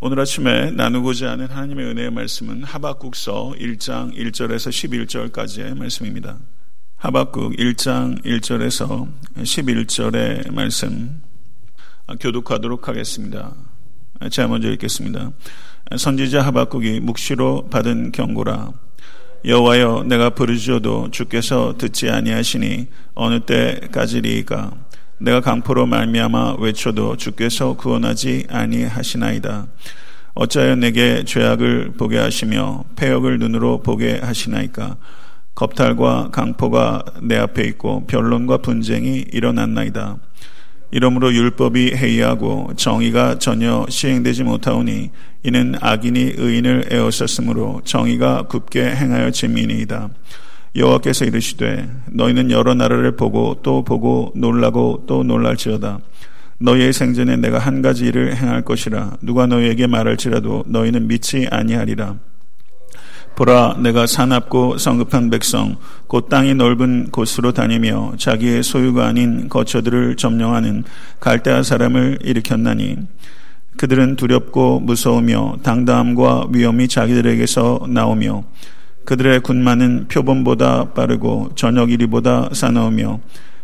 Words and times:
오늘 0.00 0.20
아침에 0.20 0.70
나누고자 0.70 1.32
하는 1.32 1.48
하나님의 1.48 1.86
은혜의 1.86 2.12
말씀은 2.12 2.62
하박국서 2.62 3.54
1장 3.58 4.14
1절에서 4.14 4.70
11절까지의 4.70 5.76
말씀입니다. 5.76 6.38
하박국 6.98 7.54
1장 7.54 8.24
1절에서 8.24 9.08
11절의 9.38 10.52
말씀 10.52 11.20
교독하도록 12.20 12.86
하겠습니다. 12.86 13.56
제가 14.30 14.46
먼저 14.46 14.70
읽겠습니다. 14.70 15.32
선지자 15.96 16.42
하박국이 16.42 17.00
묵시로 17.00 17.68
받은 17.68 18.12
경고라 18.12 18.70
여호와여 19.44 20.04
내가 20.06 20.30
부르짖어도 20.30 21.10
주께서 21.10 21.74
듣지 21.76 22.08
아니하시니 22.08 22.86
어느 23.14 23.40
때까지리이까 23.40 24.70
내가 25.20 25.40
강포로 25.40 25.86
말미암아 25.86 26.56
외쳐도 26.60 27.16
주께서 27.16 27.74
구원하지 27.74 28.46
아니하시나이다. 28.48 29.66
어찌하여 30.34 30.76
내게 30.76 31.24
죄악을 31.24 31.94
보게 31.98 32.18
하시며 32.18 32.84
폐역을 32.94 33.38
눈으로 33.38 33.82
보게 33.82 34.20
하시나이까. 34.22 34.96
겁탈과 35.56 36.30
강포가 36.30 37.02
내 37.20 37.36
앞에 37.36 37.64
있고 37.64 38.06
변론과 38.06 38.58
분쟁이 38.58 39.24
일어났나이다. 39.32 40.18
이러므로 40.92 41.34
율법이 41.34 41.96
해이하고 41.96 42.74
정의가 42.76 43.40
전혀 43.40 43.84
시행되지 43.88 44.44
못하오니 44.44 45.10
이는 45.42 45.74
악인이 45.80 46.34
의인을 46.36 46.86
에워쌌으므로 46.92 47.82
정의가 47.84 48.44
굽게 48.44 48.84
행하여 48.84 49.32
짐이니이다. 49.32 50.10
여호와께서 50.74 51.24
이르시되 51.24 51.88
너희는 52.12 52.50
여러 52.50 52.74
나라를 52.74 53.16
보고 53.16 53.58
또 53.62 53.82
보고 53.82 54.32
놀라고 54.34 55.04
또 55.06 55.22
놀랄지어다. 55.22 56.00
너희의 56.60 56.92
생전에 56.92 57.36
내가 57.36 57.58
한 57.58 57.82
가지 57.82 58.06
일을 58.06 58.36
행할 58.36 58.62
것이라 58.62 59.18
누가 59.22 59.46
너희에게 59.46 59.86
말할지라도 59.86 60.64
너희는 60.66 61.06
믿지 61.06 61.46
아니하리라. 61.50 62.16
보라 63.36 63.76
내가 63.80 64.06
사납고 64.08 64.78
성급한 64.78 65.30
백성 65.30 65.76
곧 66.08 66.28
땅이 66.28 66.54
넓은 66.54 67.10
곳으로 67.12 67.52
다니며 67.52 68.14
자기의 68.18 68.64
소유가 68.64 69.06
아닌 69.06 69.48
거처들을 69.48 70.16
점령하는 70.16 70.82
갈대아 71.20 71.62
사람을 71.62 72.18
일으켰나니 72.24 72.96
그들은 73.76 74.16
두렵고 74.16 74.80
무서우며 74.80 75.58
당담과 75.62 76.48
위험이 76.50 76.88
자기들에게서 76.88 77.86
나오며 77.88 78.42
그들의 79.08 79.40
군마는 79.40 80.08
표범보다 80.08 80.92
빠르고 80.92 81.52
저녁 81.54 81.90
이리보다 81.90 82.50
사나우며 82.52 83.20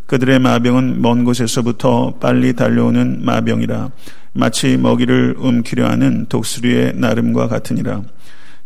그들의 0.06 0.38
마병은 0.38 1.02
먼 1.02 1.22
곳에서부터 1.24 2.14
빨리 2.18 2.54
달려오는 2.54 3.22
마병이라 3.22 3.90
마치 4.32 4.78
먹이를 4.78 5.34
움키려 5.38 5.86
하는 5.86 6.24
독수리의 6.30 6.94
나름과 6.96 7.48
같으니라. 7.48 8.04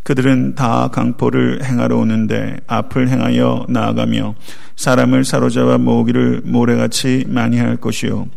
그들은 0.04 0.54
다 0.54 0.86
강포를 0.86 1.64
행하러 1.64 1.96
오는데 1.96 2.58
앞을 2.68 3.08
행하여 3.08 3.66
나아가며 3.68 4.36
사람을 4.76 5.24
사로잡아 5.24 5.78
모으기를 5.78 6.42
모래같이 6.44 7.24
많이 7.26 7.58
할 7.58 7.76
것이요 7.76 8.28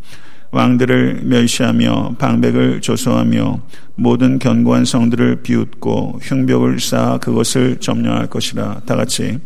왕들을 0.51 1.21
멸시하며 1.23 2.15
방백을 2.19 2.81
조소하며 2.81 3.61
모든 3.95 4.37
견고한 4.37 4.85
성들을 4.85 5.43
비웃고 5.43 6.19
흉벽을 6.21 6.79
쌓아 6.79 7.17
그것을 7.17 7.77
점령할 7.79 8.27
것이라. 8.27 8.81
다 8.85 8.95
같이 8.95 9.39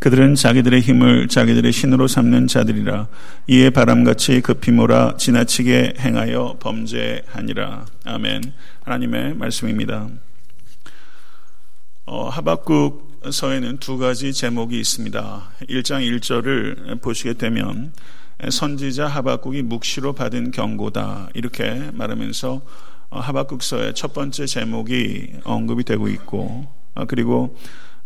그들은 0.00 0.34
자기들의 0.34 0.80
힘을 0.80 1.28
자기들의 1.28 1.72
신으로 1.72 2.08
삼는 2.08 2.48
자들이라. 2.48 3.08
이에 3.46 3.70
바람같이 3.70 4.40
급히 4.40 4.72
몰아 4.72 5.16
지나치게 5.16 5.94
행하여 5.98 6.56
범죄하니라. 6.60 7.86
아멘. 8.04 8.42
하나님의 8.82 9.34
말씀입니다. 9.34 10.08
어, 12.06 12.28
하박국 12.28 13.22
서에는 13.30 13.78
두 13.78 13.96
가지 13.96 14.32
제목이 14.34 14.78
있습니다. 14.78 15.42
1장 15.70 16.20
1절을 16.20 17.00
보시게 17.00 17.34
되면 17.34 17.92
선지자 18.48 19.06
하박국이 19.06 19.62
묵시로 19.62 20.12
받은 20.12 20.50
경고다 20.50 21.30
이렇게 21.34 21.90
말하면서 21.92 22.62
어, 23.10 23.20
하박국서의 23.20 23.94
첫 23.94 24.12
번째 24.12 24.46
제목이 24.46 25.34
언급이 25.44 25.84
되고 25.84 26.08
있고 26.08 26.66
어, 26.94 27.04
그리고 27.06 27.56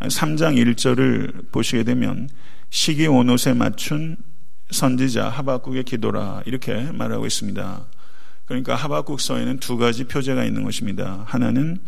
3장 0.00 0.56
1절을 0.56 1.50
보시게 1.50 1.82
되면 1.84 2.28
시기 2.70 3.06
온옷에 3.06 3.54
맞춘 3.54 4.16
선지자 4.70 5.28
하박국의 5.30 5.84
기도라 5.84 6.42
이렇게 6.44 6.74
말하고 6.92 7.26
있습니다. 7.26 7.86
그러니까 8.44 8.74
하박국서에는 8.74 9.58
두 9.58 9.76
가지 9.76 10.04
표제가 10.04 10.44
있는 10.44 10.62
것입니다. 10.62 11.24
하나는 11.26 11.78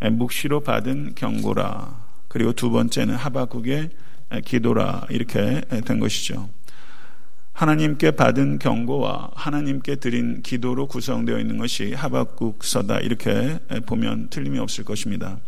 묵시로 0.00 0.60
받은 0.60 1.14
경고라 1.14 2.00
그리고 2.28 2.52
두 2.52 2.70
번째는 2.70 3.14
하박국의 3.14 3.90
기도라 4.44 5.06
이렇게 5.10 5.60
된 5.84 6.00
것이죠. 6.00 6.48
하나님께 7.52 8.12
받은 8.12 8.58
경고와 8.58 9.30
하나님께 9.34 9.96
드린 9.96 10.42
기도로 10.42 10.86
구성되어 10.88 11.38
있는 11.38 11.58
것이 11.58 11.92
하박국서다 11.92 13.00
이렇게 13.00 13.58
보면 13.86 14.28
틀림이 14.30 14.58
없을 14.58 14.84
것입니다. 14.84 15.38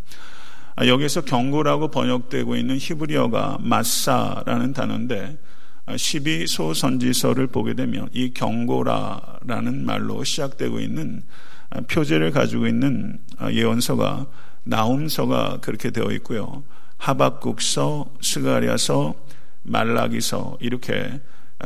아, 0.76 0.86
여기서 0.86 1.22
경고라고 1.22 1.88
번역되고 1.88 2.56
있는 2.56 2.76
히브리어가 2.78 3.58
마사라는 3.60 4.72
단어인데 4.72 5.38
12소 5.86 6.74
선지서를 6.74 7.46
보게 7.46 7.74
되면 7.74 8.08
이 8.12 8.32
경고라라는 8.32 9.84
말로 9.84 10.24
시작되고 10.24 10.80
있는 10.80 11.22
아, 11.70 11.80
표제를 11.82 12.32
가지고 12.32 12.66
있는 12.66 13.18
아, 13.38 13.50
예언서가 13.52 14.26
나움서가 14.64 15.58
그렇게 15.60 15.90
되어 15.90 16.10
있고요. 16.12 16.64
하박국서, 16.98 18.14
스가리아서, 18.20 19.14
말라기서 19.62 20.58
이렇게 20.60 21.20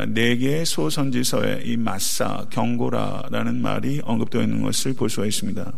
네 0.08 0.36
개의 0.36 0.64
소선지서에 0.64 1.62
이 1.64 1.76
마사 1.76 2.46
경고라라는 2.50 3.60
말이 3.60 4.00
언급되어 4.04 4.42
있는 4.42 4.62
것을 4.62 4.94
볼 4.94 5.10
수가 5.10 5.26
있습니다. 5.26 5.72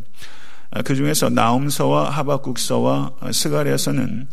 그 0.84 0.94
중에서 0.94 1.31
나움서와 1.31 2.10
하박국서와 2.10 3.16
스가랴서는 3.32 4.28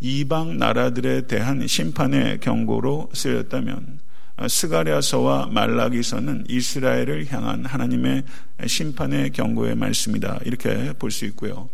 이방 0.00 0.58
나라들에 0.58 1.26
대한 1.26 1.66
심판의 1.66 2.40
경고로 2.40 3.10
쓰였다면 3.12 4.00
스가랴서와 4.46 5.48
말라기서는 5.52 6.44
이스라엘을 6.48 7.26
향한 7.32 7.64
하나님의 7.64 8.22
심판의 8.66 9.30
경고의 9.30 9.74
말씀이다 9.74 10.40
이렇게 10.44 10.92
볼 10.98 11.10
수 11.10 11.24
있고요. 11.26 11.68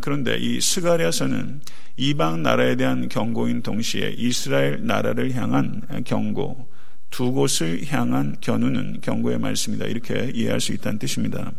그런데 0.00 0.36
이 0.38 0.60
스가랴서는 0.60 1.60
이방 1.96 2.42
나라에 2.42 2.76
대한 2.76 3.08
경고인 3.08 3.62
동시에 3.62 4.14
이스라엘 4.16 4.86
나라를 4.86 5.34
향한 5.34 5.82
경고, 6.04 6.69
두 7.10 7.32
곳을 7.32 7.84
향한 7.88 8.36
견우는 8.40 9.00
경고의 9.00 9.38
말씀이다. 9.38 9.86
이렇게 9.86 10.30
이해할 10.34 10.60
수 10.60 10.72
있다는 10.72 10.98
뜻입니다. 10.98 11.52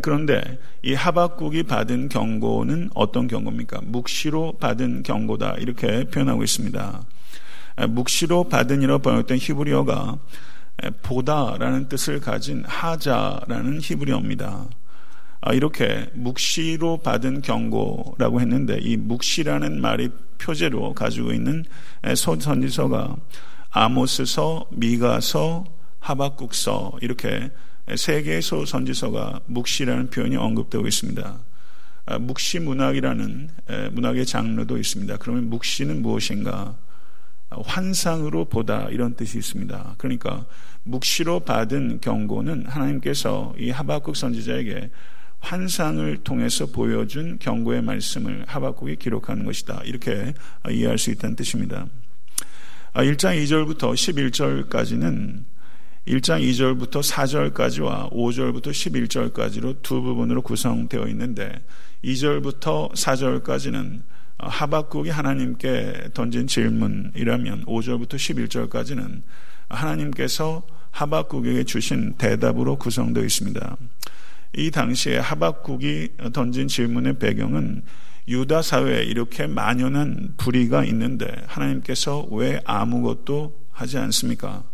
그런데 0.00 0.58
이 0.82 0.94
하박국이 0.94 1.64
받은 1.64 2.08
경고는 2.08 2.90
어떤 2.94 3.26
경고입니까? 3.26 3.80
묵시로 3.84 4.58
받은 4.58 5.02
경고다. 5.02 5.56
이렇게 5.58 6.04
표현하고 6.04 6.42
있습니다. 6.42 7.04
묵시로 7.88 8.44
받은이라고 8.44 9.02
번역된 9.02 9.38
히브리어가 9.38 10.18
보다라는 11.02 11.88
뜻을 11.88 12.20
가진 12.20 12.64
하자라는 12.66 13.80
히브리어입니다. 13.82 14.66
아, 15.44 15.52
이렇게 15.52 16.08
묵시로 16.14 16.98
받은 16.98 17.42
경고라고 17.42 18.40
했는데 18.40 18.78
이 18.80 18.96
묵시라는 18.96 19.80
말이 19.80 20.10
표제로 20.38 20.94
가지고 20.94 21.32
있는 21.32 21.64
선지서가 22.14 23.16
아모스서, 23.72 24.66
미가서, 24.70 25.64
하박국서 25.98 26.98
이렇게 27.00 27.50
세 27.96 28.22
개의 28.22 28.42
소 28.42 28.64
선지서가 28.64 29.40
묵시라는 29.46 30.10
표현이 30.10 30.36
언급되고 30.36 30.86
있습니다. 30.86 31.38
아, 32.04 32.18
묵시 32.18 32.58
문학이라는 32.60 33.50
문학의 33.92 34.26
장르도 34.26 34.76
있습니다. 34.76 35.16
그러면 35.18 35.48
묵시는 35.48 36.02
무엇인가? 36.02 36.76
아, 37.50 37.56
환상으로 37.64 38.46
보다 38.46 38.88
이런 38.90 39.14
뜻이 39.14 39.38
있습니다. 39.38 39.94
그러니까 39.98 40.44
묵시로 40.84 41.40
받은 41.40 42.00
경고는 42.00 42.66
하나님께서 42.66 43.54
이 43.58 43.70
하박국 43.70 44.16
선지자에게 44.16 44.90
환상을 45.38 46.18
통해서 46.18 46.66
보여준 46.66 47.38
경고의 47.38 47.82
말씀을 47.82 48.44
하박국이 48.46 48.96
기록하는 48.96 49.44
것이다. 49.44 49.82
이렇게 49.84 50.34
이해할 50.70 50.98
수 50.98 51.10
있다는 51.10 51.36
뜻입니다. 51.36 51.86
1장 52.94 53.28
아, 53.28 53.34
2절부터 53.34 53.94
11절까지는 53.94 55.44
1장 56.08 56.42
2절부터 56.42 57.00
4절까지와 57.00 58.12
5절부터 58.12 58.66
11절까지로 58.66 59.80
두 59.80 60.02
부분으로 60.02 60.42
구성되어 60.42 61.06
있는데 61.08 61.58
2절부터 62.04 62.92
4절까지는 62.92 64.02
하박국이 64.36 65.08
하나님께 65.08 66.10
던진 66.12 66.46
질문이라면 66.46 67.64
5절부터 67.64 68.16
11절까지는 68.16 69.22
하나님께서 69.68 70.62
하박국에게 70.90 71.64
주신 71.64 72.12
대답으로 72.18 72.76
구성되어 72.76 73.24
있습니다. 73.24 73.76
이 74.54 74.70
당시에 74.70 75.16
하박국이 75.16 76.10
던진 76.34 76.68
질문의 76.68 77.18
배경은 77.18 77.84
유다 78.28 78.62
사회에 78.62 79.02
이렇게 79.04 79.46
만연한 79.46 80.34
불의가 80.36 80.84
있는데 80.84 81.26
하나님께서 81.46 82.26
왜 82.30 82.60
아무것도 82.64 83.60
하지 83.70 83.98
않습니까? 83.98 84.64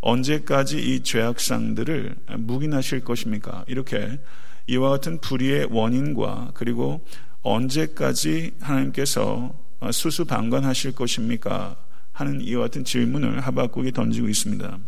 언제까지 0.00 0.78
이 0.78 1.02
죄악상들을 1.02 2.16
묵인하실 2.38 3.04
것입니까? 3.04 3.64
이렇게 3.66 4.20
이와 4.66 4.90
같은 4.90 5.20
불의의 5.20 5.68
원인과 5.70 6.52
그리고 6.54 7.04
언제까지 7.42 8.54
하나님께서 8.60 9.54
수수방관하실 9.90 10.94
것입니까? 10.94 11.76
하는 12.12 12.40
이와 12.40 12.62
같은 12.62 12.84
질문을 12.84 13.40
하박국이 13.40 13.92
던지고 13.92 14.28
있습니다. 14.28 14.78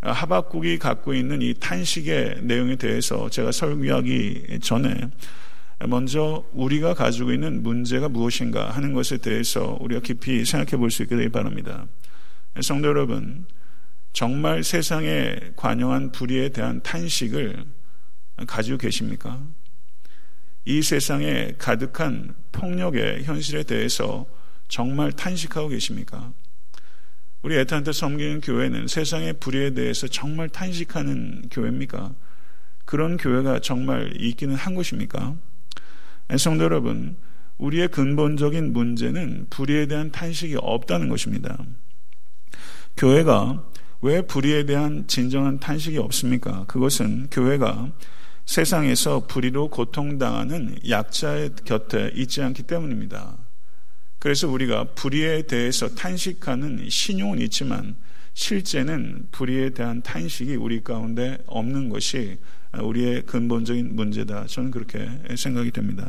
하박국이 0.00 0.78
갖고 0.78 1.14
있는 1.14 1.42
이 1.42 1.54
탄식의 1.54 2.40
내용에 2.42 2.76
대해서 2.76 3.28
제가 3.28 3.52
설교하기 3.52 4.60
전에 4.62 5.10
먼저 5.80 6.44
우리가 6.52 6.94
가지고 6.94 7.32
있는 7.32 7.62
문제가 7.62 8.08
무엇인가 8.08 8.70
하는 8.70 8.92
것에 8.94 9.18
대해서 9.18 9.76
우리가 9.80 10.00
깊이 10.00 10.44
생각해 10.44 10.78
볼 10.78 10.90
수 10.90 11.02
있게 11.02 11.16
되기 11.16 11.28
바랍니다. 11.28 11.86
성도 12.60 12.88
여러분, 12.88 13.44
정말 14.14 14.64
세상에 14.64 15.36
관영한 15.56 16.12
불의에 16.12 16.48
대한 16.48 16.80
탄식을 16.82 17.64
가지고 18.46 18.78
계십니까? 18.78 19.42
이 20.64 20.80
세상에 20.80 21.52
가득한 21.58 22.34
폭력의 22.52 23.24
현실에 23.24 23.62
대해서 23.62 24.24
정말 24.68 25.12
탄식하고 25.12 25.68
계십니까? 25.68 26.32
우리 27.42 27.56
애타한테 27.58 27.92
섬기는 27.92 28.40
교회는 28.40 28.88
세상의 28.88 29.34
불의에 29.34 29.70
대해서 29.74 30.08
정말 30.08 30.48
탄식하는 30.48 31.50
교회입니까? 31.50 32.14
그런 32.86 33.18
교회가 33.18 33.60
정말 33.60 34.12
있기는 34.16 34.54
한 34.56 34.74
곳입니까? 34.74 35.36
성도 36.36 36.64
여러분, 36.64 37.16
우리의 37.58 37.88
근본적인 37.88 38.72
문제는 38.72 39.46
불의에 39.48 39.86
대한 39.86 40.10
탄식이 40.10 40.56
없다는 40.60 41.08
것입니다. 41.08 41.58
교회가 42.96 43.64
왜 44.02 44.20
불의에 44.22 44.66
대한 44.66 45.06
진정한 45.06 45.58
탄식이 45.58 45.98
없습니까? 45.98 46.64
그것은 46.66 47.28
교회가 47.30 47.92
세상에서 48.44 49.26
불의로 49.26 49.68
고통당하는 49.68 50.76
약자의 50.88 51.50
곁에 51.64 52.12
있지 52.14 52.42
않기 52.42 52.64
때문입니다. 52.64 53.36
그래서 54.18 54.48
우리가 54.48 54.84
불의에 54.94 55.42
대해서 55.42 55.88
탄식하는 55.88 56.88
신용은 56.88 57.40
있지만 57.42 57.96
실제는 58.34 59.26
불의에 59.32 59.70
대한 59.70 60.02
탄식이 60.02 60.56
우리 60.56 60.82
가운데 60.82 61.38
없는 61.46 61.88
것이 61.88 62.38
우리의 62.82 63.22
근본적인 63.22 63.96
문제다. 63.96 64.46
저는 64.46 64.70
그렇게 64.70 65.08
생각이 65.36 65.70
됩니다. 65.70 66.08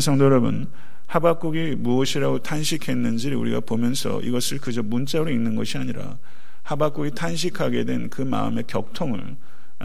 성도 0.00 0.24
여러분, 0.24 0.68
하박국이 1.06 1.76
무엇이라고 1.78 2.40
탄식했는지를 2.42 3.36
우리가 3.36 3.60
보면서 3.60 4.20
이것을 4.20 4.58
그저 4.58 4.82
문자로 4.82 5.30
읽는 5.30 5.56
것이 5.56 5.78
아니라 5.78 6.18
하박국이 6.64 7.12
탄식하게 7.14 7.84
된 7.84 8.10
그 8.10 8.22
마음의 8.22 8.64
격통을 8.66 9.36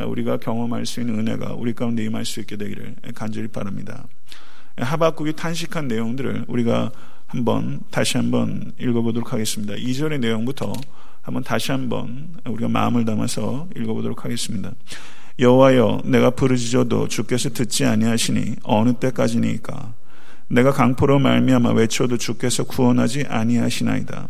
우리가 0.08 0.38
경험할 0.38 0.86
수 0.86 1.02
있는 1.02 1.20
은혜가 1.20 1.54
우리 1.54 1.74
가운데 1.74 2.04
임할 2.04 2.26
수 2.26 2.40
있게 2.40 2.58
되기를 2.58 2.96
간절히 3.16 3.48
바랍니다. 3.48 4.08
하박국이 4.78 5.34
탄식한 5.34 5.88
내용들을 5.88 6.46
우리가 6.48 6.92
한번 7.28 7.80
다시 7.90 8.18
한번 8.18 8.74
읽어보도록 8.80 9.34
하겠습니다. 9.34 9.76
2절의 9.76 10.20
내용부터 10.20 10.74
한번 11.22 11.44
다시 11.44 11.72
한번 11.72 12.36
우리가 12.46 12.68
마음을 12.70 13.06
담아서 13.06 13.70
읽어보도록 13.76 14.26
하겠습니다. 14.26 14.74
여호와여 15.40 16.02
내가 16.06 16.30
부르짖어도 16.30 17.08
주께서 17.08 17.50
듣지 17.50 17.86
아니하시니 17.86 18.58
어느 18.64 18.94
때까지니까 18.94 19.94
내가 20.48 20.72
강포로 20.72 21.20
말미암아 21.20 21.72
외쳐도 21.72 22.18
주께서 22.18 22.64
구원하지 22.64 23.26
아니하시나이다. 23.28 24.28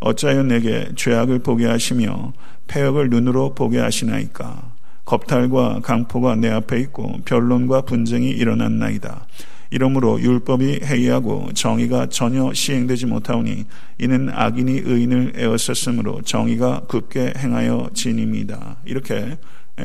어찌하여 0.00 0.44
내게 0.44 0.88
죄악을 0.96 1.40
보게 1.40 1.66
하시며 1.66 2.32
폐역을 2.66 3.10
눈으로 3.10 3.54
보게 3.54 3.78
하시나이까. 3.78 4.72
겁탈과 5.04 5.80
강포가 5.82 6.36
내 6.36 6.48
앞에 6.48 6.80
있고 6.80 7.20
변론과 7.24 7.82
분쟁이 7.82 8.30
일어났나이다. 8.30 9.26
이러므로 9.70 10.20
율법이 10.20 10.80
해이하고 10.84 11.50
정의가 11.52 12.06
전혀 12.08 12.52
시행되지 12.52 13.06
못하오니 13.06 13.66
이는 13.98 14.30
악인이 14.32 14.82
의인을 14.84 15.34
에워쌌으므로 15.36 16.22
정의가 16.22 16.82
굳게 16.88 17.34
행하여 17.36 17.90
지닙니다. 17.92 18.76
이렇게 18.84 19.36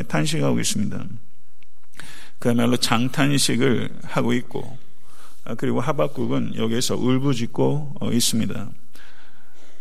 탄식하고 0.03 0.59
있습니다. 0.59 1.05
그야말로 2.39 2.77
장탄식을 2.77 3.89
하고 4.03 4.33
있고 4.33 4.77
그리고 5.57 5.79
하박국은 5.79 6.55
여기에서 6.55 6.95
울부짖고 6.95 7.95
있습니다. 8.11 8.69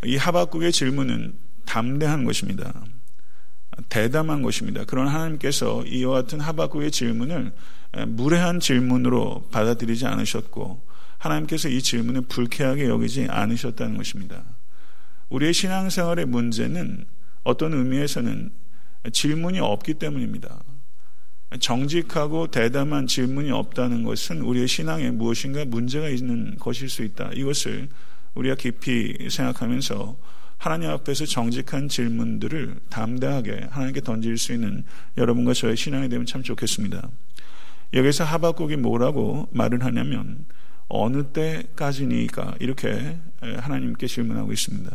이 0.04 0.16
하박국의 0.16 0.72
질문은 0.72 1.34
담대한 1.64 2.24
것입니다. 2.24 2.84
대담한 3.88 4.42
것입니다. 4.42 4.84
그런 4.84 5.08
하나님께서 5.08 5.84
이와 5.86 6.22
같은 6.22 6.40
하박국의 6.40 6.90
질문을 6.90 7.52
무례한 8.08 8.60
질문으로 8.60 9.48
받아들이지 9.50 10.06
않으셨고 10.06 10.82
하나님께서 11.18 11.68
이 11.68 11.80
질문을 11.80 12.22
불쾌하게 12.22 12.86
여기지 12.88 13.26
않으셨다는 13.30 13.96
것입니다. 13.96 14.44
우리의 15.30 15.54
신앙생활의 15.54 16.26
문제는 16.26 17.06
어떤 17.42 17.72
의미에서는 17.72 18.50
질문이 19.12 19.60
없기 19.60 19.94
때문입니다. 19.94 20.62
정직하고 21.60 22.48
대담한 22.48 23.06
질문이 23.06 23.50
없다는 23.50 24.02
것은 24.02 24.40
우리의 24.40 24.66
신앙에 24.66 25.10
무엇인가 25.10 25.64
문제가 25.64 26.08
있는 26.08 26.56
것일 26.58 26.88
수 26.88 27.02
있다. 27.04 27.30
이것을 27.34 27.88
우리가 28.34 28.56
깊이 28.56 29.28
생각하면서 29.30 30.16
하나님 30.58 30.90
앞에서 30.90 31.26
정직한 31.26 31.88
질문들을 31.88 32.76
담대하게 32.88 33.66
하나님께 33.70 34.00
던질 34.00 34.38
수 34.38 34.52
있는 34.52 34.84
여러분과 35.16 35.52
저의 35.52 35.76
신앙이 35.76 36.08
되면 36.08 36.26
참 36.26 36.42
좋겠습니다. 36.42 37.08
여기서 37.92 38.24
하박국이 38.24 38.76
뭐라고 38.76 39.48
말을 39.52 39.84
하냐면 39.84 40.46
어느 40.88 41.24
때까지니까 41.24 42.56
이렇게 42.60 43.18
하나님께 43.40 44.06
질문하고 44.06 44.52
있습니다. 44.52 44.90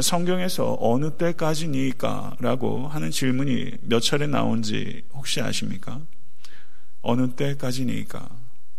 성경에서 0.00 0.76
어느 0.80 1.10
때까지니까 1.10 2.36
라고 2.40 2.88
하는 2.88 3.10
질문이 3.10 3.72
몇 3.82 4.00
차례 4.00 4.26
나온지 4.26 5.02
혹시 5.14 5.40
아십니까? 5.40 6.00
어느 7.00 7.30
때까지니까. 7.30 8.28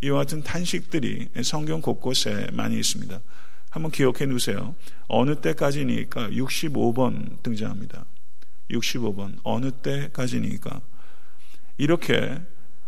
이와 0.01 0.19
같은 0.19 0.43
탄식들이 0.43 1.29
성경 1.43 1.81
곳곳에 1.81 2.47
많이 2.53 2.77
있습니다. 2.77 3.19
한번 3.69 3.91
기억해 3.91 4.27
두세요. 4.27 4.75
어느 5.07 5.35
때까지니까 5.35 6.29
65번 6.29 7.41
등장합니다. 7.43 8.05
65번. 8.71 9.37
어느 9.43 9.71
때까지니까. 9.71 10.81
이렇게 11.77 12.39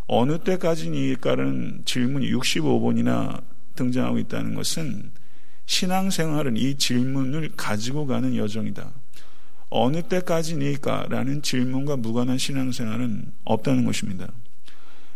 어느 0.07 0.37
때까지니까라는 0.39 1.83
질문이 1.85 2.31
65번이나 2.31 3.43
등장하고 3.75 4.19
있다는 4.19 4.55
것은 4.55 5.11
신앙생활은 5.65 6.57
이 6.57 6.77
질문을 6.77 7.51
가지고 7.55 8.05
가는 8.05 8.35
여정이다. 8.35 8.91
어느 9.69 10.01
때까지니까? 10.01 11.07
라는 11.09 11.41
질문과 11.41 11.95
무관한 11.95 12.37
신앙생활은 12.37 13.31
없다는 13.45 13.85
것입니다. 13.85 14.27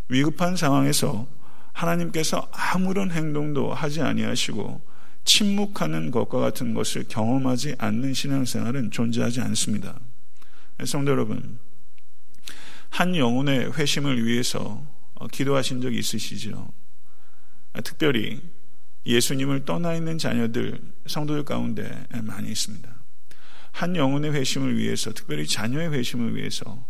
위급한 0.08 0.56
상황에서 0.56 1.28
하나님께서 1.74 2.48
아무런 2.52 3.12
행동도 3.12 3.74
하지 3.74 4.02
아니하시고 4.02 4.82
침묵하는 5.26 6.12
것과 6.12 6.40
같은 6.40 6.74
것을 6.74 7.06
경험하지 7.10 7.76
않는 7.78 8.14
신앙생활은 8.14 8.92
존재하지 8.92 9.42
않습니다. 9.42 10.00
성도 10.86 11.12
여러분, 11.12 11.60
한 12.90 13.16
영혼의 13.16 13.74
회심을 13.74 14.26
위해서 14.26 14.86
기도하신 15.32 15.82
적이 15.82 16.00
있으시죠? 16.00 16.70
특별히 17.84 18.40
예수님을 19.06 19.66
떠나 19.66 19.94
있는 19.94 20.18
자녀들, 20.18 20.82
성도들 21.06 21.46
가운데 21.46 22.06
많이 22.24 22.50
있습니다. 22.50 22.90
한 23.72 23.96
영혼의 23.96 24.34
회심을 24.34 24.78
위해서, 24.78 25.12
특별히 25.14 25.46
자녀의 25.46 25.92
회심을 25.92 26.36
위해서, 26.36 26.86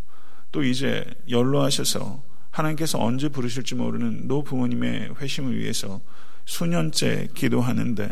또 0.51 0.63
이제 0.63 1.03
연로하셔서 1.29 2.23
하나님께서 2.51 3.03
언제 3.03 3.27
부르실지 3.27 3.75
모르는 3.75 4.27
노 4.27 4.43
부모님의 4.43 5.15
회심을 5.19 5.57
위해서 5.57 5.99
수년째 6.45 7.29
기도하는데 7.33 8.09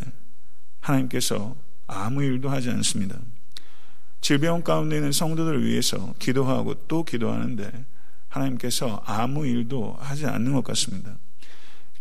하나님께서 0.81 1.55
아무 1.87 2.23
일도 2.23 2.49
하지 2.49 2.69
않습니다. 2.71 3.17
질병 4.19 4.63
가운데 4.63 4.97
있는 4.97 5.11
성도들을 5.13 5.65
위해서 5.65 6.13
기도하고 6.19 6.73
또 6.87 7.03
기도하는데 7.03 7.85
하나님께서 8.27 9.01
아무 9.05 9.45
일도 9.45 9.97
하지 9.99 10.25
않는 10.25 10.53
것 10.53 10.63
같습니다. 10.65 11.17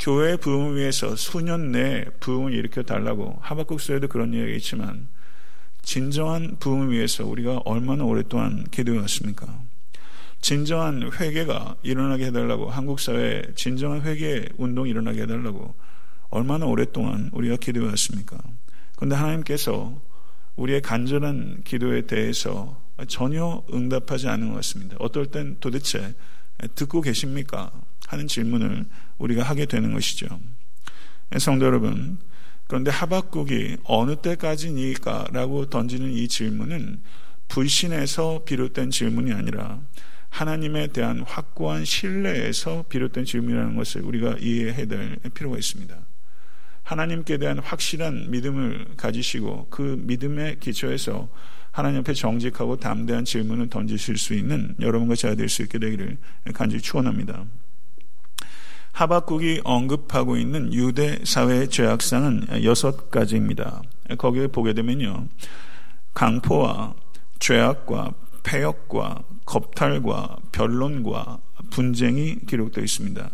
교회의 0.03 0.39
부흥을 0.39 0.77
위해서 0.77 1.15
수년 1.15 1.71
내에 1.71 2.07
부흥을 2.19 2.55
일으켜 2.55 2.83
달라고 2.83 3.39
하박국서에도 3.41 4.09
그런 4.09 4.35
이야기가 4.35 4.57
있지만 4.57 5.07
진정한 5.83 6.57
부흥을 6.59 6.91
위해서 6.91 7.25
우리가 7.25 7.59
얼마나 7.65 8.03
오랫동안 8.03 8.65
기도해 8.65 8.99
왔습니까? 8.99 9.63
진정한 10.41 11.09
회개가 11.13 11.77
일어나게 11.85 12.27
해달라고 12.27 12.69
한국 12.69 12.99
사회에 12.99 13.43
진정한 13.55 14.03
회개 14.03 14.49
운동이 14.59 14.91
일어나게 14.91 15.23
해달라고 15.23 15.73
얼마나 16.31 16.67
오랫동안 16.67 17.31
우리가 17.33 17.57
기도해왔습니까? 17.57 18.39
그런데 18.97 19.15
하나님께서 19.15 20.03
우리의 20.57 20.83
간절한 20.83 21.63
기도에 21.63 22.07
대해서 22.07 22.83
전혀 23.07 23.63
응답하지 23.73 24.27
않은 24.27 24.49
것 24.49 24.57
같습니다. 24.57 24.97
어떨 24.99 25.27
땐 25.27 25.59
도대체 25.61 26.13
듣고 26.75 27.03
계십니까? 27.03 27.71
하는 28.13 28.27
질문을 28.29 28.85
우리가 29.19 29.43
하게 29.43 29.65
되는 29.65 29.93
것이죠. 29.93 30.39
성도 31.39 31.65
여러분, 31.65 32.19
그런데 32.67 32.91
하박국이 32.91 33.79
어느 33.85 34.17
때까지니까? 34.17 35.29
라고 35.33 35.67
던지는 35.67 36.13
이 36.13 36.29
질문은 36.29 37.01
불신에서 37.49 38.45
비롯된 38.45 38.91
질문이 38.91 39.33
아니라 39.33 39.81
하나님에 40.29 40.89
대한 40.89 41.21
확고한 41.27 41.85
신뢰에서 41.85 42.85
비롯된 42.89 43.25
질문이라는 43.25 43.77
것을 43.77 44.03
우리가 44.03 44.37
이해해야 44.41 44.87
될 44.87 45.17
필요가 45.35 45.57
있습니다. 45.57 45.97
하나님께 46.83 47.39
대한 47.39 47.59
확실한 47.59 48.31
믿음을 48.31 48.89
가지시고 48.97 49.69
그 49.71 50.03
믿음의 50.03 50.61
기초에서 50.61 51.29
하나님 51.71 52.01
앞에 52.01 52.13
정직하고 52.13 52.77
담대한 52.77 53.25
질문을 53.25 53.71
던지실 53.71 54.19
수 54.19 54.35
있는 54.35 54.75
여러분과 54.81 55.15
제가 55.15 55.35
될 55.35 55.49
수 55.49 55.63
있게 55.63 55.79
되기를 55.79 56.19
간절히 56.53 56.83
축원합니다. 56.83 57.47
하박국이 58.93 59.63
언급하고 59.65 60.37
있는 60.37 60.73
유대 60.75 61.19
사회의 61.25 61.69
죄악상은 61.69 62.65
여섯 62.65 63.11
가지입니다. 63.11 63.83
거기에 64.19 64.47
보게 64.49 64.73
되면요. 64.75 65.29
강포와 66.15 66.95
죄악과 67.39 68.13
폐역과 68.43 69.23
겁탈과 69.45 70.37
변론과 70.53 71.39
분쟁이 71.71 72.37
기록되어 72.47 72.85
있습니다. 72.85 73.31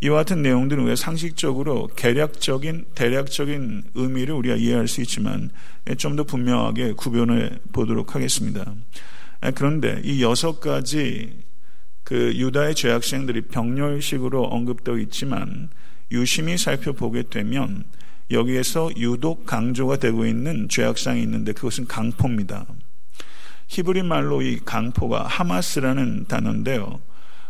이와 0.00 0.18
같은 0.18 0.42
내용들은 0.42 0.84
왜 0.84 0.94
상식적으로 0.94 1.88
계략적인 1.96 2.86
대략적인 2.94 3.82
의미를 3.94 4.34
우리가 4.34 4.54
이해할 4.54 4.86
수 4.86 5.00
있지만 5.00 5.50
좀 5.98 6.16
더 6.16 6.24
분명하게 6.24 6.92
구별해 6.92 7.50
보도록 7.72 8.14
하겠습니다. 8.14 8.74
그런데 9.54 10.00
이 10.04 10.22
여섯 10.22 10.60
가지 10.60 11.32
그 12.08 12.32
유다의 12.34 12.74
죄악생들이 12.74 13.48
병렬식으로 13.48 14.44
언급되어 14.44 14.96
있지만 14.96 15.68
유심히 16.10 16.56
살펴보게 16.56 17.24
되면 17.24 17.84
여기에서 18.30 18.90
유독 18.96 19.44
강조가 19.44 19.98
되고 19.98 20.24
있는 20.24 20.70
죄악상이 20.70 21.20
있는데 21.20 21.52
그것은 21.52 21.86
강포입니다. 21.86 22.64
히브리 23.66 24.04
말로 24.04 24.40
이 24.40 24.58
강포가 24.58 25.24
하마스라는 25.24 26.24
단어인데요. 26.28 26.98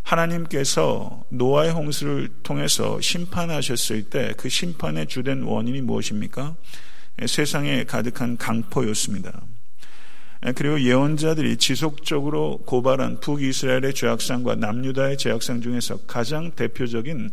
하나님께서 0.03 1.23
노아의 1.29 1.71
홍수를 1.71 2.29
통해서 2.43 3.01
심판하셨을 3.01 4.11
때 4.11 4.35
그 4.37 4.49
심판의 4.49 5.07
주된 5.07 5.43
원인이 5.43 5.83
무엇입니까? 5.83 6.57
세상에 7.29 7.85
가득한 7.85 8.37
강포였습니다. 8.37 9.41
그리고 10.55 10.81
예언자들이 10.81 11.57
지속적으로 11.57 12.59
고발한 12.59 13.21
북이스라엘의 13.21 13.93
죄악상과 13.95 14.55
남유다의 14.55 15.19
죄악상 15.19 15.61
중에서 15.61 15.99
가장 16.07 16.53
대표적인 16.53 17.31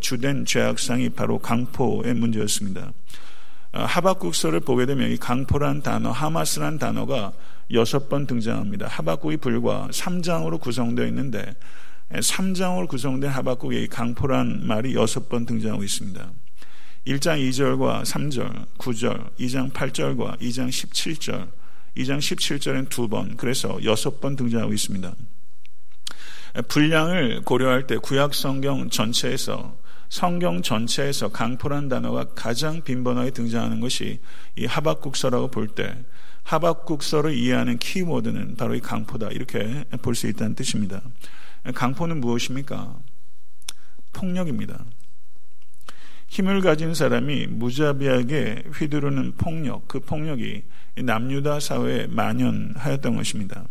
주된 0.00 0.46
죄악상이 0.46 1.10
바로 1.10 1.38
강포의 1.38 2.14
문제였습니다. 2.14 2.92
하박국서를 3.72 4.60
보게 4.60 4.86
되면 4.86 5.10
이 5.10 5.18
강포란 5.18 5.82
단어, 5.82 6.10
하마스란 6.10 6.78
단어가 6.78 7.32
여섯 7.72 8.08
번 8.08 8.26
등장합니다. 8.26 8.86
하박국이 8.86 9.36
불과 9.36 9.88
3장으로 9.90 10.58
구성되어 10.58 11.06
있는데 11.08 11.54
3장으로 12.10 12.88
구성된 12.88 13.28
하박국의 13.28 13.88
강포란 13.88 14.66
말이 14.66 14.94
여섯 14.94 15.28
번 15.28 15.44
등장하고 15.44 15.84
있습니다. 15.84 16.30
1장 17.06 17.38
2절과 17.50 18.02
3절, 18.02 18.66
9절, 18.78 19.36
2장 19.38 19.72
8절과 19.72 20.40
2장 20.40 20.68
17절, 20.68 21.48
2장 21.96 22.18
17절엔 22.18 22.88
두 22.88 23.08
번, 23.08 23.36
그래서 23.36 23.78
여섯 23.84 24.20
번 24.20 24.36
등장하고 24.36 24.72
있습니다. 24.72 25.14
분량을 26.68 27.42
고려할 27.42 27.86
때 27.86 27.96
구약 27.96 28.34
성경 28.34 28.88
전체에서 28.88 29.76
성경 30.08 30.62
전체에서 30.62 31.28
강포란 31.28 31.88
단어가 31.88 32.24
가장 32.34 32.82
빈번하게 32.82 33.30
등장하는 33.32 33.80
것이 33.80 34.20
이 34.56 34.64
하박국서라고 34.64 35.48
볼 35.48 35.68
때 35.74 36.04
하박국서를 36.44 37.34
이해하는 37.34 37.78
키워드는 37.78 38.56
바로 38.56 38.74
이 38.76 38.80
강포다 38.80 39.28
이렇게 39.30 39.84
볼 40.00 40.14
수 40.14 40.28
있다는 40.28 40.54
뜻입니다. 40.54 41.02
강포는 41.74 42.20
무엇입니까? 42.20 42.96
폭력입니다. 44.12 44.84
힘을 46.28 46.60
가진 46.60 46.94
사람이 46.94 47.46
무자비하게 47.48 48.64
휘두르는 48.74 49.32
폭력, 49.36 49.86
그 49.88 50.00
폭력이 50.00 50.64
남유다 50.96 51.60
사회에 51.60 52.06
만연하였던 52.08 53.16
것입니다. 53.16 53.64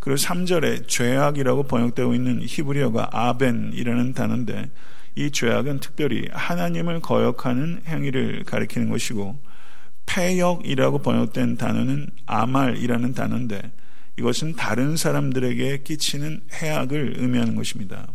그리고 0.00 0.16
3절에 0.16 0.86
죄악이라고 0.86 1.64
번역되고 1.64 2.14
있는 2.14 2.42
히브리어가 2.42 3.08
아벤이라는 3.12 4.12
단어인데 4.12 4.70
이 5.16 5.30
죄악은 5.30 5.80
특별히 5.80 6.28
하나님을 6.32 7.00
거역하는 7.00 7.82
행위를 7.86 8.44
가리키는 8.44 8.90
것이고 8.90 9.38
폐역이라고 10.06 10.98
번역된 10.98 11.56
단어는 11.56 12.08
아말이라는 12.26 13.14
단어인데 13.14 13.72
이것은 14.18 14.54
다른 14.54 14.96
사람들에게 14.96 15.82
끼치는 15.82 16.42
해악을 16.52 17.14
의미하는 17.16 17.54
것입니다. 17.56 18.06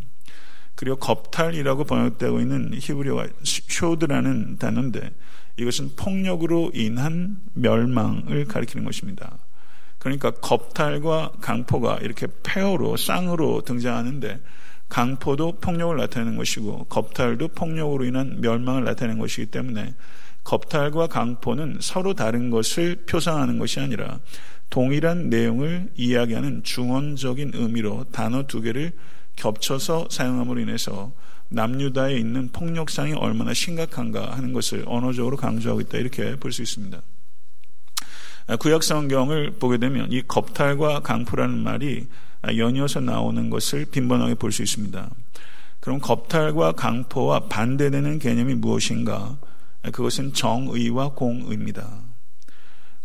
그리고 0.80 0.96
겁탈이라고 0.96 1.84
번역되고 1.84 2.40
있는 2.40 2.72
히브리어가 2.74 3.28
쇼드라는 3.44 4.60
단어인데 4.60 5.12
이것은 5.58 5.98
폭력으로 5.98 6.72
인한 6.74 7.42
멸망을 7.54 8.46
가리키는 8.46 8.86
것입니다. 8.86 9.40
그러니까 9.98 10.32
겁탈과 10.32 11.34
강포가 11.42 11.98
이렇게 11.98 12.28
폐허로 12.44 12.96
쌍으로 12.96 13.64
등장하는데 13.64 14.40
강포도 14.88 15.60
폭력을 15.60 15.98
나타내는 15.98 16.38
것이고 16.38 16.86
겁탈도 16.86 17.50
폭력으로 17.50 18.06
인한 18.06 18.40
멸망을 18.40 18.86
나타내는 18.86 19.20
것이기 19.20 19.48
때문에 19.48 19.94
겁탈과 20.46 21.08
강포는 21.08 21.80
서로 21.82 22.14
다른 22.14 22.50
것을 22.52 23.04
표상하는 23.06 23.60
것이 23.60 23.82
아니라 23.82 24.22
동일한 24.70 25.30
내용을 25.30 25.90
이야기하는 25.98 26.64
중원적인 26.64 27.52
의미로 27.54 28.06
단어 28.14 28.44
두 28.44 28.62
개를 28.62 28.94
겹쳐서 29.40 30.08
사용함으로 30.12 30.60
인해서 30.60 31.12
남유다에 31.50 32.16
있는 32.18 32.50
폭력상이 32.52 33.14
얼마나 33.14 33.54
심각한가 33.54 34.34
하는 34.38 34.54
것을 34.54 34.84
언어적으로 34.86 35.36
강조하고 35.38 35.82
있다 35.82 35.98
이렇게 35.98 36.36
볼 36.36 36.52
수 36.52 36.62
있습니다. 36.62 37.02
구약 38.60 38.84
성경을 38.84 39.52
보게 39.60 39.78
되면 39.78 40.12
이 40.12 40.22
겁탈과 40.22 41.02
강포라는 41.02 41.58
말이 41.60 42.08
연이어서 42.44 43.00
나오는 43.00 43.50
것을 43.50 43.86
빈번하게 43.86 44.36
볼 44.36 44.52
수 44.52 44.62
있습니다. 44.64 45.10
그럼 45.80 46.00
겁탈과 46.00 46.74
강포와 46.74 47.48
반대되는 47.48 48.20
개념이 48.20 48.56
무엇인가? 48.56 49.38
그것은 49.92 50.34
정의와 50.34 51.14
공의입니다. 51.14 51.88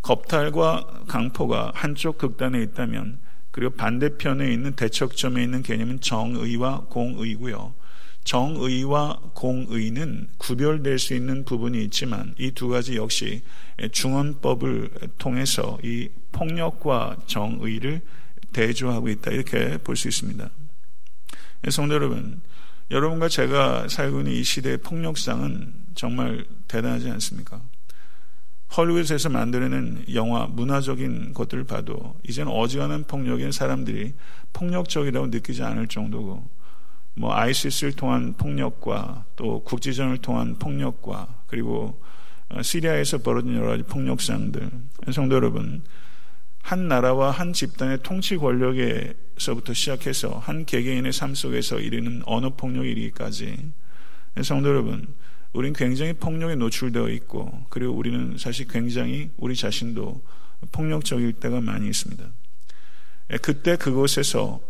겁탈과 0.03 1.05
강포가 1.07 1.73
한쪽 1.75 2.19
극단에 2.19 2.61
있다면 2.63 3.19
그리고 3.55 3.73
반대편에 3.77 4.53
있는 4.53 4.73
대척점에 4.73 5.41
있는 5.45 5.63
개념은 5.63 6.01
정의와 6.01 6.87
공의고요. 6.91 7.73
정의와 8.25 9.21
공의는 9.35 10.27
구별될 10.39 10.99
수 10.99 11.15
있는 11.15 11.45
부분이 11.45 11.85
있지만 11.85 12.35
이 12.41 12.51
두 12.51 12.67
가지 12.67 12.97
역시 12.97 13.43
중원법을 13.93 14.91
통해서 15.19 15.79
이 15.85 16.09
폭력과 16.33 17.19
정의를 17.29 18.01
대조하고 18.53 19.09
있다 19.09 19.31
이렇게 19.31 19.79
볼 19.79 19.95
수 19.95 20.09
있습니다. 20.09 20.51
성도 21.71 21.95
여러분, 21.95 22.43
여러분과 22.91 23.29
제가 23.29 23.87
살고 23.87 24.19
있는 24.23 24.33
이 24.33 24.43
시대의 24.43 24.79
폭력상은 24.79 25.75
정말 25.95 26.45
대단하지 26.67 27.09
않습니까? 27.09 27.63
헐리우드에서 28.77 29.29
만들어낸 29.29 30.05
영화, 30.15 30.47
문화적인 30.47 31.33
것들을 31.33 31.65
봐도 31.65 32.17
이제는 32.29 32.51
어지간한 32.51 33.05
폭력인 33.05 33.53
사람들이 33.53 34.15
폭력적이라고 34.53 35.29
느끼지 35.29 35.63
않을 35.63 35.87
정도고 35.89 36.49
뭐 37.17 37.35
아이시스를 37.35 37.93
통한 37.93 38.35
폭력과 38.35 39.27
또 39.37 39.63
국지전을 39.63 40.19
통한 40.19 40.57
폭력과 40.59 41.43
그리고 41.47 42.01
어, 42.49 42.63
시리아에서 42.63 43.19
벌어진 43.19 43.55
여러 43.57 43.69
가지 43.69 43.83
폭력상들. 43.85 44.71
성도 45.13 45.37
여러분 45.37 45.83
한 46.63 46.89
나라와 46.89 47.31
한 47.31 47.53
집단의 47.53 47.99
통치 48.03 48.37
권력에서부터 48.37 49.75
시작해서 49.75 50.39
한 50.39 50.65
개개인의 50.65 51.13
삶 51.13 51.35
속에서 51.35 51.79
이르는 51.79 52.23
언어 52.27 52.51
폭력이 52.51 52.91
이르기까지. 52.91 53.71
성도 54.43 54.71
여러분 54.71 55.07
우리는 55.55 55.73
굉장히 55.73 56.13
폭력에 56.13 56.57
노출되어 56.57 57.09
있고 57.11 57.65
그리고 57.71 57.95
우리는 57.95 58.37
사실 58.39 58.67
굉장히 58.69 59.31
우리 59.37 59.57
자신도 59.57 60.23
폭력적일 60.73 61.35
때가 61.35 61.61
많이 61.61 61.87
있습니다. 61.89 62.25
예, 63.33 63.37
그때 63.39 63.77
그곳에서 63.77 64.61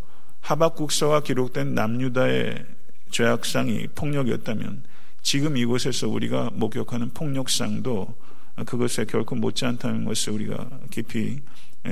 하박국서가 0.41 1.23
기록된 1.23 1.75
남유다의 1.75 2.65
죄악상이 3.11 3.89
폭력이었다면 3.95 4.85
지금 5.23 5.57
이곳에서 5.57 6.09
우리가 6.09 6.51
목격하는 6.53 7.11
폭력상도 7.11 8.15
그것에 8.67 9.07
결코 9.07 9.37
못지않다는 9.37 10.05
것을 10.05 10.35
우리가 10.35 10.69
깊이 10.91 11.41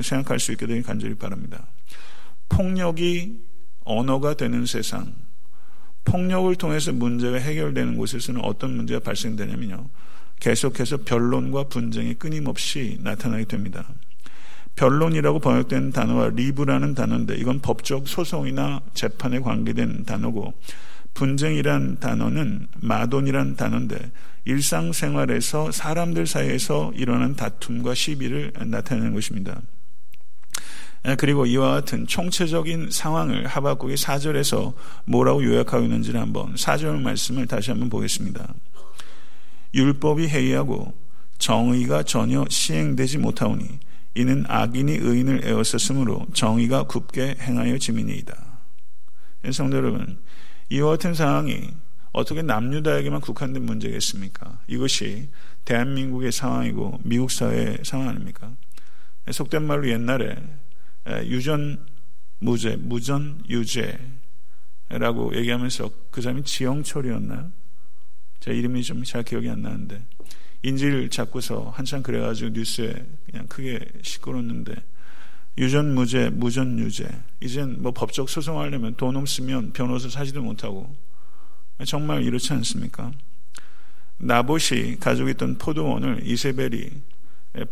생각할 0.02 0.38
수 0.38 0.52
있게 0.52 0.66
되길 0.66 0.82
간절히 0.82 1.14
바랍니다. 1.14 1.66
폭력이 2.50 3.40
언어가 3.84 4.34
되는 4.34 4.66
세상, 4.66 5.14
폭력을 6.04 6.54
통해서 6.56 6.92
문제가 6.92 7.38
해결되는 7.38 7.96
곳에서는 7.96 8.40
어떤 8.44 8.76
문제가 8.76 9.00
발생되냐면요. 9.00 9.88
계속해서 10.40 10.98
변론과 11.04 11.64
분쟁이 11.64 12.14
끊임없이 12.14 12.98
나타나게 13.00 13.44
됩니다. 13.44 13.86
변론이라고 14.74 15.38
번역된 15.38 15.92
단어와 15.92 16.30
리브라는 16.30 16.94
단어인데 16.94 17.36
이건 17.36 17.60
법적 17.60 18.08
소송이나 18.08 18.80
재판에 18.94 19.38
관계된 19.40 20.04
단어고 20.04 20.54
분쟁이란 21.14 22.00
단어는 22.00 22.68
마돈이란 22.80 23.56
단어인데 23.56 24.10
일상생활에서 24.44 25.70
사람들 25.70 26.26
사이에서 26.26 26.92
일어난 26.96 27.36
다툼과 27.36 27.94
시비를 27.94 28.52
나타내는 28.66 29.14
것입니다. 29.14 29.60
그리고 31.18 31.46
이와 31.46 31.72
같은 31.72 32.06
총체적인 32.06 32.90
상황을 32.90 33.46
하박국이 33.46 33.96
사절에서 33.96 34.72
뭐라고 35.04 35.42
요약하고 35.44 35.84
있는지를 35.84 36.20
한번 36.20 36.56
사절 36.56 37.00
말씀을 37.00 37.46
다시 37.46 37.70
한번 37.70 37.88
보겠습니다. 37.88 38.54
율법이 39.74 40.28
해이하고 40.28 40.94
정의가 41.38 42.04
전혀 42.04 42.44
시행되지 42.48 43.18
못하오니 43.18 43.80
이는 44.14 44.44
악인이 44.46 44.92
의인을 44.92 45.40
에워쌌으므로 45.44 46.26
정의가 46.34 46.84
굽게 46.84 47.36
행하여 47.40 47.78
지민이이다. 47.78 48.36
성도 49.50 49.78
여러분, 49.78 50.18
이와 50.70 50.90
같은 50.90 51.14
상황이 51.14 51.70
어떻게 52.12 52.42
남유다에게만 52.42 53.20
국한된 53.22 53.64
문제겠습니까? 53.64 54.60
이것이 54.68 55.30
대한민국의 55.64 56.30
상황이고 56.30 57.00
미국 57.02 57.30
사회의 57.30 57.78
상황 57.82 58.10
아닙니까? 58.10 58.52
속된 59.30 59.66
말로 59.66 59.88
옛날에 59.88 60.36
유전 61.24 61.84
무죄, 62.38 62.76
무전 62.76 63.42
유죄라고 63.48 65.34
얘기하면서 65.36 65.90
그 66.10 66.20
사람이 66.20 66.44
지영철이었나요? 66.44 67.50
제 68.40 68.52
이름이 68.52 68.82
좀 68.82 69.04
잘 69.04 69.22
기억이 69.22 69.48
안 69.48 69.62
나는데 69.62 70.04
인질 70.64 71.08
잡고서 71.10 71.72
한참 71.74 72.02
그래가지고 72.02 72.50
뉴스에 72.50 72.92
그냥 73.30 73.46
크게 73.46 73.80
시끄러웠는데 74.02 74.74
유전 75.58 75.94
무죄, 75.94 76.30
무전 76.30 76.78
유죄. 76.78 77.06
이젠 77.40 77.82
뭐 77.82 77.92
법적 77.92 78.28
소송하려면 78.28 78.94
돈 78.96 79.16
없으면 79.16 79.72
변호사 79.72 80.08
사지도 80.08 80.40
못하고 80.40 80.94
정말 81.84 82.22
이렇지 82.22 82.52
않습니까? 82.54 83.12
나봇이 84.18 84.98
가지고 85.00 85.28
있던 85.30 85.58
포도원을 85.58 86.26
이세벨이 86.26 86.90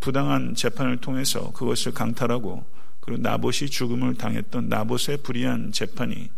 부당한 0.00 0.54
재판을 0.54 0.98
통해서 0.98 1.52
그것을 1.52 1.92
강탈하고 1.92 2.64
그리고 3.00 3.20
나봇이 3.22 3.70
죽음을 3.70 4.14
당했던 4.14 4.68
나봇의 4.68 5.18
불의한 5.22 5.72
재판이 5.72 6.28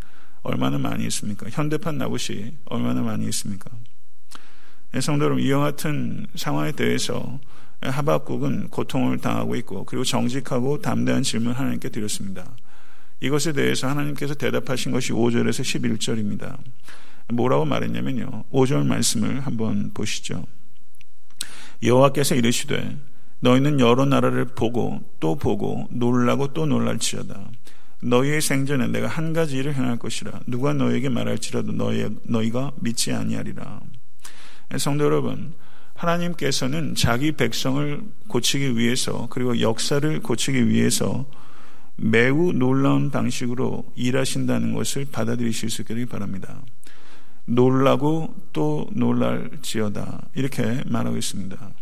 얼마나 0.43 0.79
많이 0.79 1.05
있습니까? 1.07 1.49
현대판 1.51 1.99
나봇이 1.99 2.57
얼마나 2.67 3.03
많이 3.03 3.27
있습니까? 3.27 3.71
예, 4.95 5.01
성도 5.01 5.25
여러분, 5.25 5.43
이와 5.43 5.61
같은 5.61 6.27
상황에 6.35 6.73
대해서 6.73 7.41
하박국은 7.81 8.69
고통을 8.69 9.19
당하고 9.19 9.57
있고 9.57 9.85
그리고 9.85 10.05
정직하고 10.05 10.81
담대한 10.81 11.23
질문을 11.23 11.59
하나님께 11.59 11.89
드렸습니다. 11.89 12.45
이것에 13.21 13.53
대해서 13.53 13.89
하나님께서 13.89 14.35
대답하신 14.35 14.93
것이 14.93 15.13
5절에서 15.13 15.63
11절입니다. 15.63 16.59
뭐라고 17.33 17.65
말했냐면요. 17.65 18.45
5절 18.53 18.87
말씀을 18.87 19.41
한번 19.41 19.93
보시죠. 19.93 20.45
여호와께서 21.83 22.35
이르시되 22.35 22.97
너희는 23.43 23.81
여러 23.81 24.05
나라를 24.05 24.45
보고 24.47 25.01
또 25.19 25.35
보고 25.35 25.89
놀라고 25.91 26.53
또 26.53 26.65
놀랄지어다. 26.65 27.51
너희의 28.03 28.41
생전에 28.41 28.87
내가 28.89 29.09
한 29.09 29.33
가지 29.33 29.57
일을 29.57 29.75
행할 29.75 29.99
것이라. 29.99 30.41
누가 30.47 30.73
너에게 30.73 31.09
말할지라도 31.09 31.73
너희, 31.73 32.07
너희가 32.25 32.73
믿지 32.81 33.13
아니하리라. 33.13 33.81
성도 34.79 35.05
여러분, 35.05 35.55
하나님께서는 35.95 36.95
자기 36.95 37.33
백성을 37.33 38.01
고치기 38.29 38.77
위해서 38.77 39.27
그리고 39.29 39.61
역사를 39.61 40.21
고치기 40.21 40.69
위해서 40.69 41.27
매우 41.97 42.53
놀라운 42.53 43.11
방식으로 43.11 43.85
일하신다는 43.97 44.73
것을 44.73 45.07
받아들이실 45.11 45.69
수 45.69 45.83
있기를 45.83 46.07
바랍니다. 46.07 46.63
놀라고 47.45 48.35
또 48.53 48.89
놀랄지어다. 48.93 50.29
이렇게 50.35 50.83
말하고 50.87 51.17
있습니다. 51.17 51.73